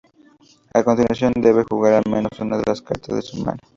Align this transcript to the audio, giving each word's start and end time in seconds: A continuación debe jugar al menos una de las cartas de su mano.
A 0.73 0.83
continuación 0.83 1.31
debe 1.35 1.63
jugar 1.69 1.93
al 1.93 2.09
menos 2.11 2.31
una 2.39 2.57
de 2.57 2.63
las 2.65 2.81
cartas 2.81 3.17
de 3.17 3.21
su 3.21 3.37
mano. 3.37 3.59